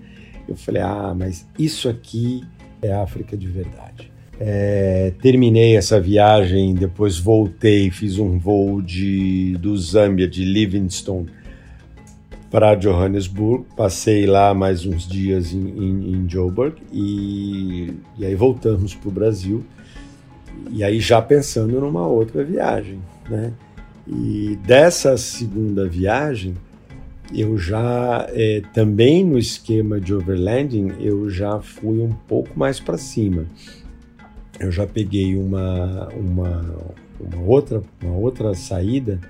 Eu 0.48 0.56
falei, 0.56 0.82
ah, 0.82 1.14
mas 1.16 1.46
isso 1.58 1.88
aqui 1.88 2.42
é 2.82 2.92
África 2.92 3.36
de 3.36 3.46
verdade. 3.46 4.12
É, 4.40 5.12
terminei 5.22 5.76
essa 5.76 6.00
viagem, 6.00 6.74
depois 6.74 7.16
voltei, 7.16 7.90
fiz 7.90 8.18
um 8.18 8.38
voo 8.38 8.82
de, 8.82 9.56
do 9.58 9.76
Zâmbia, 9.76 10.26
de 10.26 10.44
Livingstone, 10.44 11.28
para 12.54 12.76
Johannesburg. 12.76 13.66
Passei 13.76 14.26
lá 14.26 14.54
mais 14.54 14.86
uns 14.86 15.08
dias 15.08 15.52
em, 15.52 15.58
em, 15.58 16.12
em 16.12 16.30
Joburg 16.30 16.80
e, 16.92 17.92
e 18.16 18.24
aí 18.24 18.36
voltamos 18.36 18.94
para 18.94 19.08
o 19.08 19.10
Brasil. 19.10 19.64
E 20.70 20.84
aí 20.84 21.00
já 21.00 21.20
pensando 21.20 21.80
numa 21.80 22.06
outra 22.06 22.44
viagem, 22.44 23.00
né? 23.28 23.52
E 24.06 24.56
dessa 24.64 25.16
segunda 25.16 25.88
viagem, 25.88 26.54
eu 27.34 27.58
já 27.58 28.24
é, 28.30 28.62
também 28.72 29.24
no 29.24 29.36
esquema 29.36 30.00
de 30.00 30.14
overlanding, 30.14 30.92
eu 31.00 31.28
já 31.28 31.58
fui 31.58 31.98
um 31.98 32.12
pouco 32.12 32.56
mais 32.56 32.78
para 32.78 32.96
cima 32.96 33.46
eu 34.60 34.70
já 34.70 34.86
peguei 34.86 35.36
uma, 35.36 36.08
uma, 36.14 36.76
uma, 37.18 37.42
outra, 37.44 37.82
uma 38.02 38.16
outra 38.16 38.54
saída 38.54 39.20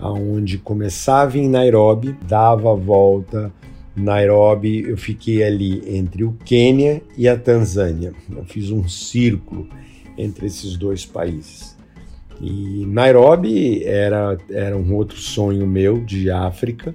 aonde 0.00 0.58
começava 0.58 1.38
em 1.38 1.48
Nairobi, 1.48 2.16
dava 2.26 2.72
a 2.72 2.74
volta 2.74 3.52
Nairobi, 3.94 4.88
eu 4.88 4.96
fiquei 4.96 5.42
ali 5.42 5.82
entre 5.86 6.24
o 6.24 6.32
Quênia 6.44 7.02
e 7.16 7.28
a 7.28 7.36
Tanzânia. 7.36 8.12
Eu 8.30 8.44
fiz 8.44 8.70
um 8.70 8.88
círculo 8.88 9.68
entre 10.16 10.46
esses 10.46 10.76
dois 10.76 11.04
países. 11.04 11.76
E 12.40 12.86
Nairobi 12.86 13.84
era, 13.84 14.38
era 14.50 14.76
um 14.76 14.94
outro 14.94 15.18
sonho 15.18 15.66
meu 15.66 16.02
de 16.02 16.30
África, 16.30 16.94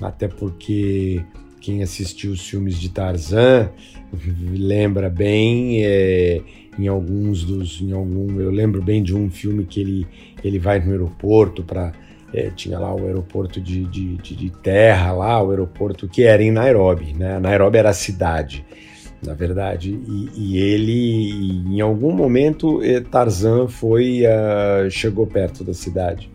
até 0.00 0.28
porque 0.28 1.24
quem 1.60 1.82
assistiu 1.82 2.32
os 2.32 2.46
filmes 2.46 2.78
de 2.78 2.90
Tarzan 2.90 3.70
lembra 4.52 5.08
bem. 5.08 5.84
É, 5.84 6.42
em 6.76 6.88
alguns 6.88 7.44
dos 7.44 7.80
em 7.80 7.92
algum 7.92 8.40
eu 8.40 8.50
lembro 8.50 8.82
bem 8.82 9.00
de 9.00 9.14
um 9.14 9.30
filme 9.30 9.64
que 9.64 9.80
ele 9.80 10.06
ele 10.42 10.58
vai 10.58 10.80
no 10.80 10.90
aeroporto 10.90 11.62
para 11.62 11.92
é, 12.34 12.50
tinha 12.50 12.78
lá 12.78 12.94
o 12.94 13.06
aeroporto 13.06 13.60
de, 13.60 13.84
de, 13.84 14.16
de, 14.16 14.34
de, 14.34 14.50
terra 14.50 15.12
lá 15.12 15.42
o 15.42 15.50
aeroporto 15.50 16.08
que 16.08 16.24
era 16.24 16.42
em 16.42 16.50
Nairobi 16.50 17.14
né? 17.14 17.38
Nairobi 17.38 17.78
era 17.78 17.90
a 17.90 17.94
cidade 17.94 18.64
na 19.24 19.34
verdade. 19.34 19.98
E, 20.06 20.30
e 20.34 20.58
ele 20.58 21.62
em 21.74 21.80
algum 21.80 22.12
momento 22.12 22.82
eh, 22.82 23.00
Tarzan 23.00 23.66
foi 23.66 24.22
uh, 24.26 24.90
chegou 24.90 25.26
perto 25.26 25.64
da 25.64 25.72
cidade. 25.72 26.30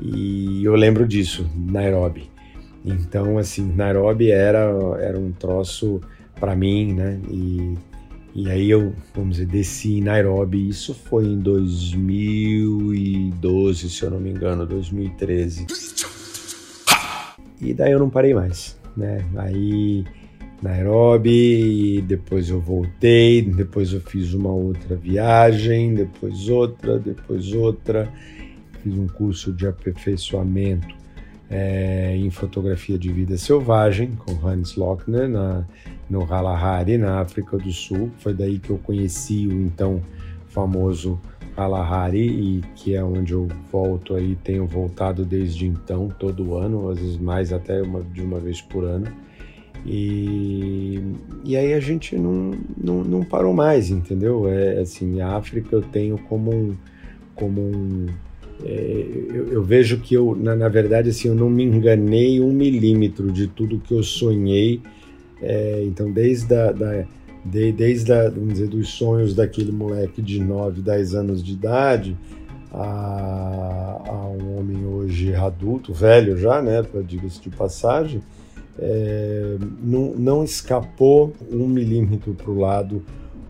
E 0.00 0.64
eu 0.64 0.74
lembro 0.74 1.06
disso 1.06 1.48
Nairobi. 1.54 2.30
Então 2.84 3.38
assim 3.38 3.72
Nairobi 3.72 4.30
era 4.30 4.70
era 5.00 5.18
um 5.18 5.30
troço 5.32 6.00
para 6.40 6.56
mim 6.56 6.94
né? 6.94 7.20
E 7.30 7.74
e 8.34 8.50
aí 8.50 8.70
eu, 8.70 8.94
vamos 9.14 9.36
dizer, 9.36 9.46
desci 9.46 9.98
em 9.98 10.00
Nairobi. 10.00 10.66
Isso 10.68 10.92
foi 10.94 11.26
em 11.26 11.38
2012, 11.38 13.90
se 13.90 14.02
eu 14.02 14.10
não 14.10 14.18
me 14.18 14.30
engano, 14.30 14.66
2013. 14.66 15.66
E 17.60 17.74
daí 17.74 17.92
eu 17.92 17.98
não 17.98 18.08
parei 18.08 18.32
mais, 18.32 18.78
né? 18.96 19.22
Aí 19.36 20.06
Nairobi, 20.62 22.00
depois 22.02 22.48
eu 22.48 22.58
voltei, 22.60 23.42
depois 23.42 23.92
eu 23.92 24.00
fiz 24.00 24.32
uma 24.32 24.50
outra 24.50 24.96
viagem, 24.96 25.94
depois 25.94 26.48
outra, 26.48 26.98
depois 26.98 27.52
outra. 27.52 28.10
Fiz 28.82 28.96
um 28.96 29.08
curso 29.08 29.52
de 29.52 29.66
aperfeiçoamento 29.66 30.96
é, 31.50 32.16
em 32.16 32.30
fotografia 32.30 32.98
de 32.98 33.12
vida 33.12 33.36
selvagem 33.36 34.12
com 34.12 34.32
Hans 34.46 34.74
Lochner 34.74 35.28
na, 35.28 35.66
no 36.12 36.26
Kalahari, 36.26 36.98
na 36.98 37.20
África 37.20 37.56
do 37.56 37.72
Sul. 37.72 38.10
Foi 38.18 38.34
daí 38.34 38.58
que 38.58 38.68
eu 38.68 38.76
conheci 38.76 39.48
o 39.48 39.52
então 39.52 40.02
famoso 40.46 41.18
Kalahari 41.56 42.20
e 42.20 42.60
que 42.76 42.94
é 42.94 43.02
onde 43.02 43.32
eu 43.32 43.48
volto 43.70 44.14
aí, 44.14 44.36
tenho 44.44 44.66
voltado 44.66 45.24
desde 45.24 45.66
então, 45.66 46.08
todo 46.18 46.54
ano, 46.54 46.90
às 46.90 46.98
vezes 46.98 47.16
mais 47.16 47.50
até 47.50 47.80
uma, 47.80 48.02
de 48.02 48.20
uma 48.20 48.38
vez 48.38 48.60
por 48.60 48.84
ano. 48.84 49.06
E, 49.86 51.00
e 51.44 51.56
aí 51.56 51.72
a 51.72 51.80
gente 51.80 52.14
não, 52.16 52.52
não, 52.76 53.02
não 53.02 53.24
parou 53.24 53.54
mais, 53.54 53.90
entendeu? 53.90 54.46
É 54.48 54.80
assim, 54.80 55.20
a 55.22 55.34
África 55.34 55.74
eu 55.74 55.82
tenho 55.82 56.18
como 56.18 56.54
um, 56.54 56.76
como 57.34 57.60
um 57.60 58.06
é, 58.64 59.06
eu, 59.30 59.48
eu, 59.54 59.62
vejo 59.62 59.98
que 59.98 60.14
eu, 60.14 60.36
na, 60.38 60.54
na, 60.54 60.68
verdade, 60.68 61.08
assim, 61.08 61.28
eu 61.28 61.34
não 61.34 61.50
me 61.50 61.64
enganei 61.64 62.40
um 62.40 62.52
milímetro 62.52 63.32
de 63.32 63.48
tudo 63.48 63.80
que 63.80 63.92
eu 63.92 64.02
sonhei. 64.02 64.80
É, 65.42 65.82
então, 65.84 66.10
desde 66.10 66.54
a, 66.54 66.72
da, 66.72 67.04
de, 67.44 67.72
desde 67.72 68.12
vamos 68.30 68.54
dizer, 68.54 68.68
dos 68.68 68.88
sonhos 68.90 69.34
daquele 69.34 69.72
moleque 69.72 70.22
de 70.22 70.40
9, 70.40 70.80
10 70.80 71.14
anos 71.14 71.42
de 71.42 71.52
idade 71.52 72.16
a, 72.72 74.00
a 74.06 74.28
um 74.28 74.58
homem 74.58 74.86
hoje 74.86 75.34
adulto, 75.34 75.92
velho 75.92 76.36
já, 76.36 76.62
né, 76.62 76.82
diga-se 77.04 77.40
de 77.40 77.50
passagem, 77.50 78.22
é, 78.78 79.58
não, 79.82 80.14
não 80.14 80.44
escapou 80.44 81.34
um 81.50 81.66
milímetro 81.66 82.32
para 82.34 82.50
o 82.50 82.58
lado 82.58 83.02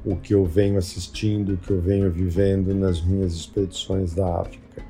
o 0.04 0.16
que 0.16 0.34
eu 0.34 0.44
venho 0.44 0.78
assistindo, 0.78 1.54
o 1.54 1.56
que 1.56 1.70
eu 1.70 1.80
venho 1.80 2.11
vivendo 2.11 2.75
nas 2.75 3.00
minhas 3.00 3.34
expedições 3.34 4.12
da 4.14 4.40
África. 4.40 4.82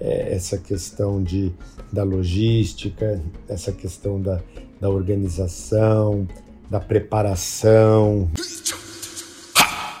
É, 0.00 0.34
essa 0.34 0.58
questão 0.58 1.22
de, 1.22 1.52
da 1.92 2.02
logística, 2.02 3.22
essa 3.48 3.70
questão 3.70 4.20
da, 4.20 4.40
da 4.80 4.88
organização, 4.88 6.26
da 6.70 6.80
preparação. 6.80 8.28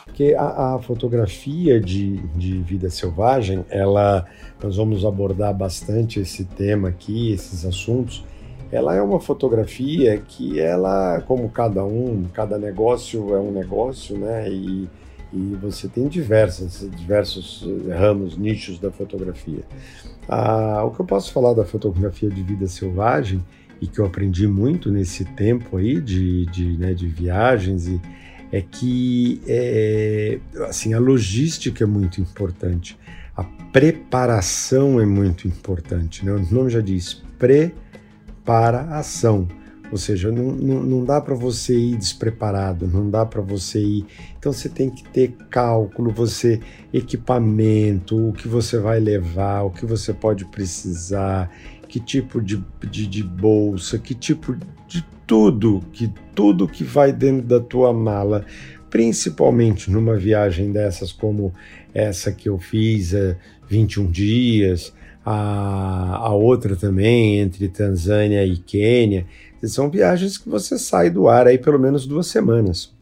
Porque 0.04 0.34
a, 0.34 0.74
a 0.74 0.78
fotografia 0.80 1.80
de, 1.80 2.16
de 2.36 2.58
vida 2.58 2.90
selvagem, 2.90 3.64
ela, 3.70 4.26
nós 4.62 4.76
vamos 4.76 5.04
abordar 5.04 5.54
bastante 5.54 6.20
esse 6.20 6.44
tema 6.44 6.88
aqui, 6.88 7.32
esses 7.32 7.64
assuntos. 7.64 8.24
Ela 8.70 8.94
é 8.94 9.00
uma 9.00 9.20
fotografia 9.20 10.18
que 10.18 10.60
ela, 10.60 11.22
como 11.22 11.48
cada 11.48 11.84
um, 11.84 12.24
cada 12.34 12.58
negócio 12.58 13.34
é 13.34 13.40
um 13.40 13.50
negócio, 13.50 14.18
né? 14.18 14.50
E 14.50 14.88
e 15.32 15.54
você 15.56 15.88
tem 15.88 16.08
diversas, 16.08 16.88
diversos 16.96 17.66
ramos, 17.90 18.36
nichos 18.36 18.78
da 18.78 18.90
fotografia. 18.90 19.62
Ah, 20.26 20.82
o 20.84 20.90
que 20.90 21.00
eu 21.00 21.06
posso 21.06 21.32
falar 21.32 21.54
da 21.54 21.64
fotografia 21.64 22.30
de 22.30 22.42
vida 22.42 22.66
selvagem 22.66 23.44
e 23.80 23.86
que 23.86 23.98
eu 23.98 24.06
aprendi 24.06 24.46
muito 24.46 24.90
nesse 24.90 25.24
tempo 25.24 25.76
aí 25.76 26.00
de, 26.00 26.46
de, 26.46 26.76
né, 26.76 26.94
de 26.94 27.06
viagens 27.06 27.86
e, 27.86 28.00
é 28.50 28.62
que 28.62 29.42
é, 29.46 30.38
assim 30.68 30.94
a 30.94 30.98
logística 30.98 31.84
é 31.84 31.86
muito 31.86 32.18
importante, 32.20 32.98
a 33.36 33.44
preparação 33.44 35.00
é 35.00 35.06
muito 35.06 35.46
importante. 35.46 36.24
Né? 36.24 36.32
O 36.32 36.40
nome 36.52 36.70
já 36.70 36.80
diz 36.80 37.22
preparação. 37.38 39.46
Ou 39.90 39.96
seja, 39.96 40.30
não, 40.30 40.52
não, 40.52 40.82
não 40.82 41.02
dá 41.02 41.18
para 41.18 41.34
você 41.34 41.74
ir 41.74 41.96
despreparado, 41.96 42.86
não 42.86 43.08
dá 43.08 43.24
para 43.24 43.40
você 43.40 43.80
ir. 43.80 44.04
Então 44.38 44.52
você 44.52 44.68
tem 44.68 44.90
que 44.90 45.02
ter 45.02 45.34
cálculo, 45.48 46.10
você 46.10 46.60
equipamento, 46.92 48.28
o 48.28 48.34
que 48.34 48.46
você 48.46 48.78
vai 48.78 49.00
levar, 49.00 49.62
o 49.62 49.70
que 49.70 49.86
você 49.86 50.12
pode 50.12 50.44
precisar, 50.44 51.50
que 51.88 51.98
tipo 51.98 52.40
de, 52.40 52.62
de, 52.90 53.06
de 53.06 53.22
bolsa, 53.22 53.98
que 53.98 54.14
tipo 54.14 54.54
de 54.86 55.04
tudo, 55.26 55.82
que 55.92 56.12
tudo 56.34 56.68
que 56.68 56.84
vai 56.84 57.12
dentro 57.12 57.46
da 57.46 57.60
tua 57.60 57.92
mala, 57.92 58.44
principalmente 58.90 59.90
numa 59.90 60.16
viagem 60.16 60.72
dessas 60.72 61.12
como 61.12 61.52
essa 61.92 62.32
que 62.32 62.48
eu 62.48 62.58
fiz 62.58 63.14
há 63.14 63.36
21 63.68 64.10
dias, 64.10 64.92
a, 65.24 66.16
a 66.16 66.34
outra 66.34 66.76
também, 66.76 67.38
entre 67.38 67.68
Tanzânia 67.68 68.44
e 68.44 68.56
Quênia. 68.56 69.26
São 69.64 69.90
viagens 69.90 70.38
que 70.38 70.48
você 70.48 70.78
sai 70.78 71.10
do 71.10 71.28
ar 71.28 71.46
aí 71.46 71.58
pelo 71.58 71.78
menos 71.78 72.06
duas 72.06 72.26
semanas. 72.28 72.94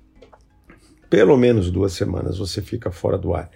Pelo 1.09 1.37
menos 1.37 1.71
duas 1.71 1.93
semanas 1.93 2.39
você 2.39 2.61
fica 2.61 2.91
fora 2.91 3.17
do 3.17 3.35
ar. 3.35 3.51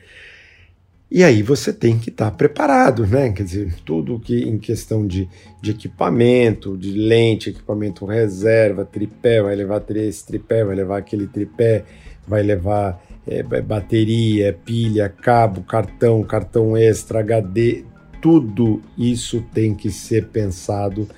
E 1.11 1.25
aí 1.25 1.43
você 1.43 1.73
tem 1.73 1.99
que 1.99 2.09
estar 2.09 2.31
tá 2.31 2.37
preparado, 2.37 3.05
né? 3.05 3.31
Quer 3.31 3.43
dizer, 3.43 3.75
tudo 3.85 4.21
que 4.21 4.43
em 4.43 4.59
questão 4.59 5.05
de, 5.05 5.29
de 5.61 5.73
equipamento, 5.73 6.79
de 6.79 6.93
lente, 6.93 7.51
equipamento 7.51 8.05
reserva, 8.05 8.85
tripé, 8.85 9.43
vai 9.43 9.57
levar 9.57 9.83
esse 9.97 10.25
tripé, 10.25 10.65
vai 10.65 10.77
levar 10.77 10.99
aquele 10.99 11.27
tripé, 11.27 11.85
vai 12.29 12.45
levar 12.45 13.03
é, 13.27 13.43
bateria, 13.43 14.57
pilha, 14.65 15.09
cabo, 15.09 15.63
cartão, 15.63 16.23
cartão 16.23 16.77
extra, 16.77 17.21
HD, 17.21 17.85
tudo 18.23 18.81
isso 18.97 19.45
tem 19.53 19.75
que 19.75 19.91
ser 19.91 20.27
pensado, 20.27 21.09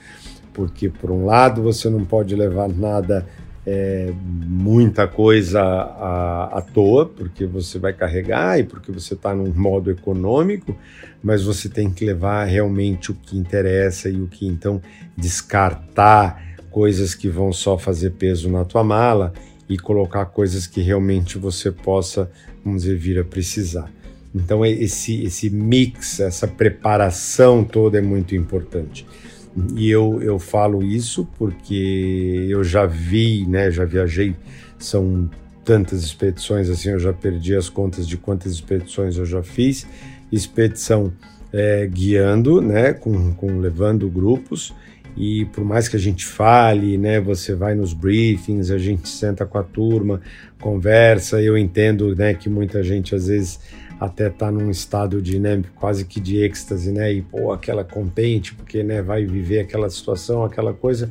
porque 0.54 0.88
por 0.88 1.10
um 1.10 1.26
lado 1.26 1.62
você 1.62 1.90
não 1.90 2.04
pode 2.04 2.34
levar 2.34 2.68
nada 2.68 3.26
é, 3.66 4.12
muita 4.24 5.06
coisa 5.06 5.62
à, 5.62 6.58
à 6.58 6.62
toa, 6.62 7.06
porque 7.06 7.46
você 7.46 7.78
vai 7.78 7.92
carregar 7.92 8.58
e 8.58 8.64
porque 8.64 8.90
você 8.90 9.14
está 9.14 9.34
num 9.34 9.52
modo 9.52 9.90
econômico, 9.90 10.76
mas 11.22 11.44
você 11.44 11.68
tem 11.68 11.90
que 11.90 12.04
levar 12.04 12.44
realmente 12.44 13.12
o 13.12 13.14
que 13.14 13.38
interessa 13.38 14.08
e 14.08 14.20
o 14.20 14.26
que 14.26 14.46
então 14.46 14.82
descartar 15.16 16.56
coisas 16.70 17.14
que 17.14 17.28
vão 17.28 17.52
só 17.52 17.78
fazer 17.78 18.10
peso 18.10 18.50
na 18.50 18.64
tua 18.64 18.82
mala 18.82 19.32
e 19.68 19.78
colocar 19.78 20.26
coisas 20.26 20.66
que 20.66 20.80
realmente 20.80 21.38
você 21.38 21.70
possa, 21.70 22.30
vamos 22.64 22.82
dizer, 22.82 22.96
vir 22.96 23.20
a 23.20 23.24
precisar. 23.24 23.90
Então 24.34 24.64
esse, 24.64 25.22
esse 25.22 25.50
mix, 25.50 26.18
essa 26.18 26.48
preparação 26.48 27.62
toda 27.62 27.98
é 27.98 28.00
muito 28.00 28.34
importante. 28.34 29.06
E 29.76 29.90
eu, 29.90 30.22
eu 30.22 30.38
falo 30.38 30.82
isso 30.82 31.28
porque 31.36 32.46
eu 32.48 32.64
já 32.64 32.86
vi, 32.86 33.46
né, 33.46 33.70
já 33.70 33.84
viajei, 33.84 34.34
são 34.78 35.30
tantas 35.64 36.02
expedições 36.02 36.68
assim, 36.68 36.90
eu 36.90 36.98
já 36.98 37.12
perdi 37.12 37.54
as 37.54 37.68
contas 37.68 38.08
de 38.08 38.16
quantas 38.16 38.52
expedições 38.52 39.16
eu 39.16 39.26
já 39.26 39.42
fiz. 39.42 39.86
Expedição 40.30 41.12
é, 41.52 41.86
guiando, 41.86 42.62
né, 42.62 42.92
com, 42.94 43.34
com 43.34 43.58
levando 43.58 44.08
grupos, 44.08 44.74
e 45.16 45.44
por 45.46 45.64
mais 45.64 45.88
que 45.88 45.96
a 45.96 45.98
gente 45.98 46.24
fale, 46.24 46.96
né, 46.96 47.20
você 47.20 47.54
vai 47.54 47.74
nos 47.74 47.92
briefings, 47.92 48.70
a 48.70 48.78
gente 48.78 49.08
senta 49.08 49.44
com 49.44 49.58
a 49.58 49.62
turma, 49.62 50.22
conversa, 50.58 51.42
eu 51.42 51.58
entendo, 51.58 52.16
né, 52.16 52.32
que 52.32 52.48
muita 52.48 52.82
gente 52.82 53.14
às 53.14 53.26
vezes 53.26 53.60
até 54.00 54.28
tá 54.28 54.50
num 54.50 54.70
estado 54.70 55.20
de, 55.22 55.38
né, 55.38 55.62
quase 55.76 56.04
que 56.04 56.20
de 56.20 56.38
êxtase, 56.38 56.90
né, 56.90 57.12
e 57.12 57.22
pô, 57.22 57.52
aquela 57.52 57.84
contente, 57.84 58.54
porque, 58.54 58.82
né, 58.82 59.02
vai 59.02 59.24
viver 59.24 59.60
aquela 59.60 59.88
situação, 59.88 60.44
aquela 60.44 60.72
coisa, 60.72 61.10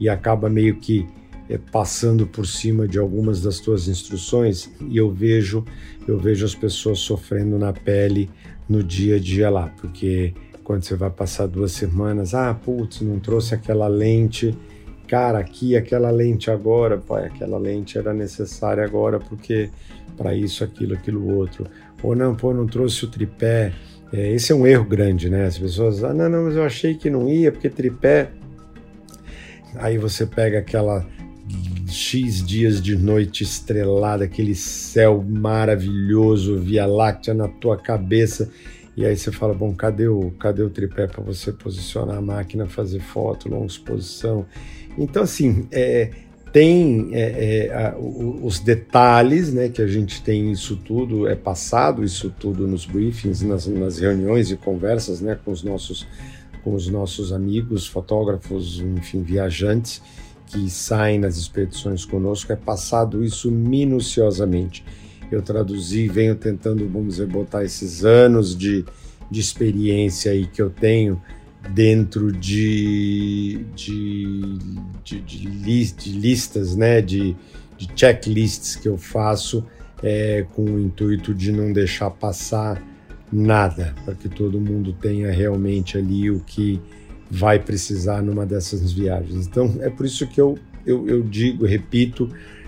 e 0.00 0.08
acaba 0.08 0.48
meio 0.48 0.76
que 0.76 1.06
é, 1.48 1.58
passando 1.58 2.26
por 2.26 2.46
cima 2.46 2.88
de 2.88 2.98
algumas 2.98 3.42
das 3.42 3.60
tuas 3.60 3.88
instruções, 3.88 4.70
e 4.88 4.96
eu 4.96 5.10
vejo, 5.10 5.64
eu 6.06 6.18
vejo 6.18 6.44
as 6.44 6.54
pessoas 6.54 6.98
sofrendo 6.98 7.58
na 7.58 7.72
pele 7.72 8.28
no 8.68 8.82
dia 8.82 9.16
a 9.16 9.20
dia 9.20 9.50
lá, 9.50 9.72
porque 9.80 10.34
quando 10.64 10.82
você 10.84 10.96
vai 10.96 11.10
passar 11.10 11.46
duas 11.46 11.72
semanas, 11.72 12.34
ah, 12.34 12.54
putz, 12.54 13.00
não 13.00 13.18
trouxe 13.18 13.54
aquela 13.54 13.88
lente, 13.88 14.56
cara, 15.06 15.38
aqui 15.38 15.76
aquela 15.76 16.10
lente 16.10 16.50
agora, 16.50 16.96
pai, 16.96 17.26
aquela 17.26 17.58
lente 17.58 17.98
era 17.98 18.14
necessária 18.14 18.84
agora 18.84 19.18
porque 19.18 19.70
para 20.16 20.34
isso, 20.34 20.62
aquilo, 20.62 20.94
aquilo 20.94 21.36
outro 21.36 21.66
ou 22.02 22.16
não, 22.16 22.34
pô, 22.34 22.52
não 22.52 22.66
trouxe 22.66 23.04
o 23.04 23.08
tripé. 23.08 23.72
É, 24.12 24.32
esse 24.32 24.52
é 24.52 24.54
um 24.54 24.66
erro 24.66 24.84
grande, 24.84 25.30
né? 25.30 25.46
As 25.46 25.56
pessoas, 25.56 26.04
ah, 26.04 26.12
não, 26.12 26.28
não, 26.28 26.44
mas 26.44 26.56
eu 26.56 26.64
achei 26.64 26.94
que 26.94 27.08
não 27.08 27.28
ia, 27.28 27.50
porque 27.50 27.70
tripé. 27.70 28.30
Aí 29.76 29.96
você 29.96 30.26
pega 30.26 30.58
aquela 30.58 31.06
X 31.86 32.44
dias 32.44 32.80
de 32.80 32.96
noite 32.96 33.42
estrelada, 33.42 34.24
aquele 34.24 34.54
céu 34.54 35.22
maravilhoso, 35.26 36.58
Via 36.58 36.86
Láctea 36.86 37.34
na 37.34 37.48
tua 37.48 37.76
cabeça. 37.76 38.50
E 38.96 39.06
aí 39.06 39.16
você 39.16 39.32
fala, 39.32 39.54
bom, 39.54 39.74
cadê 39.74 40.08
o, 40.08 40.30
cadê 40.32 40.62
o 40.62 40.68
tripé 40.68 41.06
para 41.06 41.22
você 41.22 41.50
posicionar 41.50 42.18
a 42.18 42.20
máquina, 42.20 42.66
fazer 42.66 43.00
foto, 43.00 43.48
longa 43.48 43.66
exposição? 43.66 44.44
Então, 44.98 45.22
assim, 45.22 45.66
é, 45.72 46.10
tem 46.52 47.08
é, 47.12 47.66
é, 47.66 47.74
a, 47.74 47.96
os 47.98 48.60
detalhes, 48.60 49.52
né, 49.52 49.68
que 49.70 49.80
a 49.80 49.86
gente 49.86 50.22
tem 50.22 50.52
isso 50.52 50.76
tudo, 50.76 51.26
é 51.26 51.34
passado 51.34 52.04
isso 52.04 52.32
tudo 52.38 52.68
nos 52.68 52.84
briefings, 52.84 53.40
nas, 53.42 53.66
nas 53.66 53.98
reuniões 53.98 54.50
e 54.50 54.56
conversas, 54.56 55.20
né, 55.20 55.38
com 55.42 55.50
os 55.50 55.62
nossos 55.62 56.06
com 56.62 56.74
os 56.74 56.86
nossos 56.86 57.32
amigos, 57.32 57.88
fotógrafos, 57.88 58.78
enfim, 58.78 59.20
viajantes 59.22 60.00
que 60.46 60.70
saem 60.70 61.18
nas 61.18 61.36
expedições 61.36 62.04
conosco, 62.04 62.52
é 62.52 62.56
passado 62.56 63.24
isso 63.24 63.50
minuciosamente. 63.50 64.84
Eu 65.30 65.42
traduzi, 65.42 66.06
venho 66.08 66.36
tentando, 66.36 66.86
vamos 66.88 67.16
dizer, 67.16 67.26
botar 67.26 67.64
esses 67.64 68.04
anos 68.04 68.56
de, 68.56 68.84
de 69.30 69.40
experiência 69.40 70.30
aí 70.30 70.46
que 70.46 70.60
eu 70.60 70.70
tenho 70.70 71.20
dentro 71.70 72.32
de, 72.32 73.64
de, 73.74 74.58
de, 75.04 75.20
de, 75.20 75.46
list, 75.48 76.04
de 76.04 76.12
listas, 76.12 76.76
né, 76.76 77.00
de, 77.00 77.36
de 77.76 77.88
checklists 77.94 78.76
que 78.76 78.88
eu 78.88 78.98
faço 78.98 79.64
é, 80.02 80.44
com 80.54 80.64
o 80.64 80.80
intuito 80.80 81.32
de 81.32 81.52
não 81.52 81.72
deixar 81.72 82.10
passar 82.10 82.82
nada, 83.32 83.94
para 84.04 84.14
que 84.14 84.28
todo 84.28 84.60
mundo 84.60 84.92
tenha 84.92 85.30
realmente 85.30 85.96
ali 85.96 86.30
o 86.30 86.40
que 86.40 86.80
vai 87.30 87.58
precisar 87.58 88.20
numa 88.22 88.44
dessas 88.44 88.92
viagens. 88.92 89.46
Então 89.46 89.78
é 89.80 89.88
por 89.88 90.04
isso 90.04 90.26
que 90.26 90.40
eu, 90.40 90.58
eu, 90.84 91.08
eu 91.08 91.22
digo, 91.22 91.64
repito, 91.64 92.24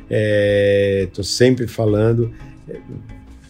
estou 0.09 1.23
é, 1.23 1.27
sempre 1.27 1.67
falando, 1.67 2.33
é, 2.67 2.79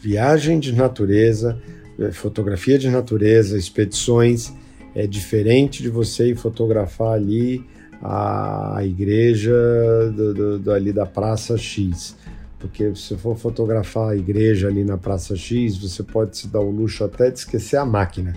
viagem 0.02 0.58
de 0.58 0.72
natureza, 0.72 1.60
é, 2.00 2.10
fotografia 2.10 2.78
de 2.78 2.90
natureza, 2.90 3.56
expedições 3.56 4.52
é 4.94 5.06
diferente 5.06 5.82
de 5.82 5.88
você 5.88 6.30
ir 6.30 6.36
fotografar 6.36 7.12
ali 7.12 7.64
a, 8.02 8.80
igreja 8.82 9.52
do, 10.14 10.34
do, 10.34 10.58
do, 10.58 10.72
ali 10.72 10.92
da 10.92 11.06
Praça 11.06 11.56
X. 11.56 12.16
Porque 12.58 12.94
se 12.94 13.16
for 13.16 13.36
fotografar 13.36 14.10
a 14.10 14.16
igreja 14.16 14.68
ali 14.68 14.84
na 14.84 14.96
Praça 14.96 15.36
X, 15.36 15.76
você 15.76 16.02
pode 16.02 16.36
se 16.36 16.48
dar 16.48 16.60
o 16.60 16.70
luxo 16.70 17.04
até 17.04 17.30
de 17.30 17.38
esquecer 17.38 17.76
a 17.76 17.84
máquina, 17.84 18.34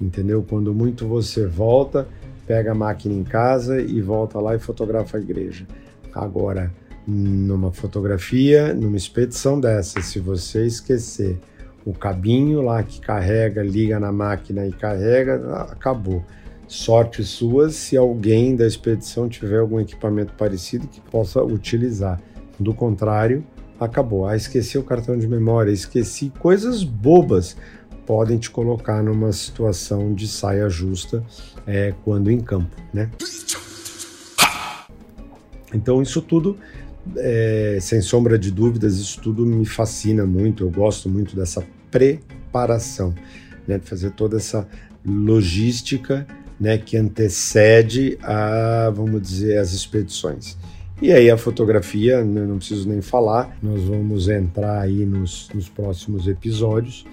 entendeu? 0.00 0.44
Quando 0.48 0.72
muito 0.74 1.06
você 1.08 1.46
volta, 1.46 2.06
pega 2.46 2.72
a 2.72 2.74
máquina 2.74 3.14
em 3.14 3.24
casa 3.24 3.80
e 3.80 4.00
volta 4.00 4.38
lá 4.38 4.54
e 4.54 4.58
fotografa 4.58 5.16
a 5.16 5.20
igreja. 5.20 5.66
Agora, 6.14 6.72
numa 7.06 7.72
fotografia, 7.72 8.72
numa 8.72 8.96
expedição 8.96 9.58
dessa, 9.58 10.00
se 10.00 10.20
você 10.20 10.66
esquecer 10.66 11.38
o 11.84 11.92
cabinho 11.92 12.62
lá 12.62 12.82
que 12.82 13.00
carrega, 13.00 13.62
liga 13.62 14.00
na 14.00 14.10
máquina 14.10 14.66
e 14.66 14.72
carrega, 14.72 15.64
acabou. 15.70 16.24
Sorte 16.66 17.22
sua 17.22 17.68
se 17.68 17.96
alguém 17.96 18.56
da 18.56 18.66
expedição 18.66 19.28
tiver 19.28 19.58
algum 19.58 19.78
equipamento 19.78 20.32
parecido 20.32 20.88
que 20.88 21.00
possa 21.00 21.42
utilizar. 21.42 22.20
Do 22.58 22.72
contrário, 22.72 23.44
acabou. 23.78 24.26
Ah, 24.26 24.36
esqueci 24.36 24.78
o 24.78 24.82
cartão 24.82 25.18
de 25.18 25.28
memória, 25.28 25.70
esqueci 25.70 26.32
coisas 26.38 26.82
bobas 26.82 27.56
podem 28.06 28.38
te 28.38 28.50
colocar 28.50 29.02
numa 29.02 29.32
situação 29.32 30.14
de 30.14 30.28
saia 30.28 30.68
justa 30.68 31.24
é, 31.66 31.94
quando 32.04 32.30
em 32.30 32.40
campo, 32.40 32.76
né? 32.92 33.10
Então 35.72 36.00
isso 36.00 36.22
tudo 36.22 36.56
é, 37.16 37.78
sem 37.80 38.00
sombra 38.00 38.38
de 38.38 38.50
dúvidas, 38.50 38.98
isso 38.98 39.20
tudo 39.20 39.44
me 39.44 39.64
fascina 39.64 40.24
muito. 40.24 40.64
Eu 40.64 40.70
gosto 40.70 41.08
muito 41.08 41.36
dessa 41.36 41.64
preparação, 41.90 43.14
né, 43.66 43.78
de 43.78 43.86
fazer 43.86 44.10
toda 44.10 44.36
essa 44.36 44.66
logística 45.04 46.26
né, 46.58 46.78
que 46.78 46.96
antecede 46.96 48.18
a, 48.22 48.90
vamos 48.94 49.20
dizer, 49.20 49.58
as 49.58 49.72
expedições. 49.72 50.56
E 51.02 51.12
aí 51.12 51.30
a 51.30 51.36
fotografia, 51.36 52.24
né, 52.24 52.42
não 52.46 52.56
preciso 52.56 52.88
nem 52.88 53.02
falar, 53.02 53.56
nós 53.62 53.82
vamos 53.82 54.28
entrar 54.28 54.80
aí 54.80 55.04
nos, 55.04 55.48
nos 55.52 55.68
próximos 55.68 56.26
episódios. 56.26 57.04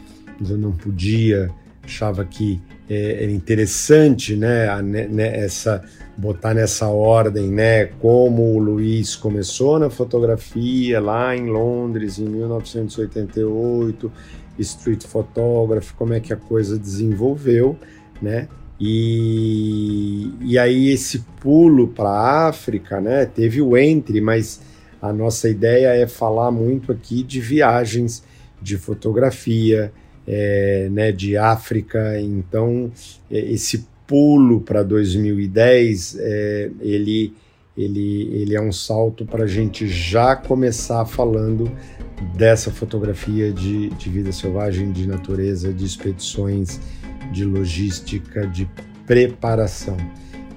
Eu 0.47 0.57
não 0.57 0.71
podia, 0.71 1.51
achava 1.83 2.23
que 2.23 2.61
é, 2.89 3.23
era 3.23 3.31
interessante, 3.31 4.35
né, 4.35 4.81
né, 4.81 5.37
essa 5.37 5.83
botar 6.21 6.53
nessa 6.53 6.87
ordem, 6.87 7.49
né, 7.49 7.85
como 7.99 8.53
o 8.53 8.59
Luiz 8.59 9.15
começou 9.15 9.79
na 9.79 9.89
fotografia 9.89 11.01
lá 11.01 11.35
em 11.35 11.47
Londres 11.47 12.19
em 12.19 12.25
1988, 12.25 14.11
street 14.59 15.03
photography, 15.05 15.93
como 15.93 16.13
é 16.13 16.19
que 16.19 16.31
a 16.31 16.35
coisa 16.37 16.77
desenvolveu, 16.77 17.75
né? 18.21 18.47
E, 18.79 20.31
e 20.41 20.59
aí 20.59 20.89
esse 20.89 21.25
pulo 21.39 21.87
para 21.87 22.09
a 22.09 22.47
África, 22.49 23.01
né? 23.01 23.25
Teve 23.25 23.59
o 23.59 23.75
entre, 23.75 24.21
mas 24.21 24.61
a 25.01 25.11
nossa 25.11 25.49
ideia 25.49 25.87
é 25.87 26.05
falar 26.05 26.51
muito 26.51 26.91
aqui 26.91 27.23
de 27.23 27.41
viagens, 27.41 28.23
de 28.61 28.77
fotografia, 28.77 29.91
é, 30.27 30.87
né, 30.91 31.11
de 31.11 31.35
África. 31.35 32.19
Então, 32.19 32.91
é, 33.29 33.39
esse 33.39 33.87
pulo 34.11 34.59
para 34.59 34.83
2010, 34.83 36.17
é, 36.19 36.69
ele, 36.81 37.33
ele, 37.77 38.29
ele 38.33 38.53
é 38.53 38.61
um 38.61 38.73
salto 38.73 39.25
para 39.25 39.45
a 39.45 39.47
gente 39.47 39.87
já 39.87 40.35
começar 40.35 41.05
falando 41.05 41.71
dessa 42.35 42.69
fotografia 42.69 43.53
de, 43.53 43.87
de 43.91 44.09
vida 44.09 44.33
selvagem, 44.33 44.91
de 44.91 45.07
natureza, 45.07 45.71
de 45.71 45.85
expedições, 45.85 46.81
de 47.31 47.45
logística, 47.45 48.45
de 48.45 48.69
preparação. 49.07 49.95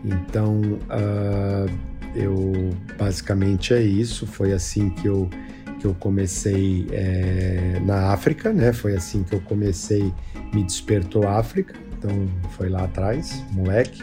Então, 0.04 0.60
uh, 0.90 1.70
eu 2.12 2.70
basicamente 2.98 3.72
é 3.72 3.80
isso. 3.80 4.26
Foi 4.26 4.52
assim 4.52 4.90
que 4.90 5.06
eu 5.06 5.30
que 5.78 5.86
eu 5.86 5.94
comecei 5.94 6.86
é, 6.92 7.78
na 7.84 8.10
África, 8.10 8.54
né? 8.54 8.72
Foi 8.72 8.94
assim 8.94 9.22
que 9.22 9.34
eu 9.34 9.40
comecei, 9.42 10.10
me 10.54 10.62
despertou 10.64 11.28
a 11.28 11.38
África. 11.38 11.74
Então 12.04 12.28
foi 12.50 12.68
lá 12.68 12.84
atrás, 12.84 13.42
moleque. 13.52 14.02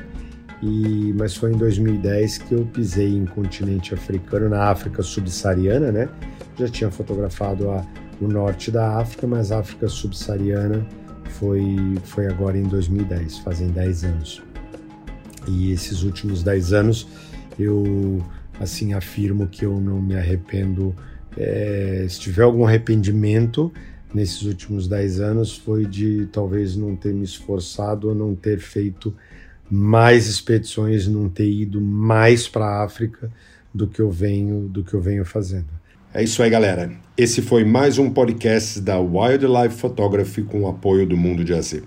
E, 0.63 1.13
mas 1.17 1.35
foi 1.35 1.53
em 1.53 1.57
2010 1.57 2.39
que 2.39 2.53
eu 2.55 2.65
pisei 2.65 3.15
em 3.15 3.25
continente 3.25 3.93
africano, 3.93 4.49
na 4.49 4.65
África 4.65 5.03
subsaariana, 5.03 5.91
né? 5.91 6.09
Já 6.57 6.67
tinha 6.67 6.89
fotografado 6.89 7.69
a, 7.69 7.85
o 8.19 8.27
norte 8.27 8.71
da 8.71 8.97
África, 8.97 9.27
mas 9.27 9.51
a 9.51 9.59
África 9.59 9.87
subsaariana 9.87 10.85
foi, 11.25 11.75
foi 12.03 12.27
agora 12.27 12.57
em 12.57 12.63
2010, 12.63 13.39
fazem 13.39 13.69
10 13.69 14.03
anos. 14.03 14.43
E 15.47 15.71
esses 15.71 16.03
últimos 16.03 16.43
10 16.43 16.73
anos 16.73 17.07
eu 17.59 18.23
assim 18.59 18.93
afirmo 18.93 19.47
que 19.47 19.65
eu 19.65 19.79
não 19.79 20.01
me 20.01 20.15
arrependo 20.15 20.95
é, 21.35 22.05
se 22.07 22.19
tiver 22.19 22.43
algum 22.43 22.65
arrependimento 22.65 23.71
nesses 24.13 24.43
últimos 24.43 24.87
10 24.87 25.19
anos, 25.19 25.57
foi 25.57 25.85
de 25.85 26.27
talvez 26.31 26.75
não 26.75 26.95
ter 26.95 27.13
me 27.13 27.23
esforçado 27.23 28.09
ou 28.09 28.15
não 28.15 28.35
ter 28.35 28.59
feito 28.59 29.13
mais 29.69 30.27
expedições, 30.27 31.07
não 31.07 31.29
ter 31.29 31.49
ido 31.49 31.79
mais 31.79 32.47
para 32.47 32.65
a 32.65 32.83
África 32.83 33.31
do 33.73 33.87
que 33.87 34.01
eu 34.01 34.11
venho 34.11 34.67
do 34.67 34.83
que 34.83 34.93
eu 34.93 35.01
venho 35.01 35.23
fazendo. 35.23 35.67
É 36.13 36.21
isso 36.21 36.43
aí, 36.43 36.49
galera. 36.49 36.91
Esse 37.17 37.41
foi 37.41 37.63
mais 37.63 37.97
um 37.97 38.09
podcast 38.09 38.81
da 38.81 38.99
Wildlife 38.99 39.77
Photography 39.77 40.43
com 40.43 40.63
o 40.63 40.67
apoio 40.67 41.07
do 41.07 41.15
Mundo 41.15 41.43
de 41.43 41.53
AZ. 41.53 41.81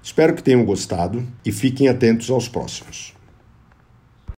Espero 0.00 0.34
que 0.34 0.42
tenham 0.42 0.64
gostado 0.64 1.26
e 1.44 1.50
fiquem 1.50 1.88
atentos 1.88 2.30
aos 2.30 2.48
próximos. 2.48 3.14